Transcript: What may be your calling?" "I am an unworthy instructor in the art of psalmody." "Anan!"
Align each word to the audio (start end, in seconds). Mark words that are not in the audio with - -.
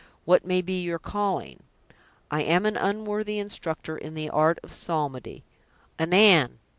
What 0.25 0.43
may 0.43 0.63
be 0.63 0.81
your 0.81 0.97
calling?" 0.97 1.59
"I 2.31 2.41
am 2.41 2.65
an 2.65 2.75
unworthy 2.75 3.37
instructor 3.37 3.95
in 3.95 4.15
the 4.15 4.31
art 4.31 4.57
of 4.63 4.73
psalmody." 4.73 5.43
"Anan!" 5.99 6.57